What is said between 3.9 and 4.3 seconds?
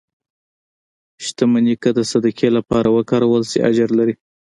لري.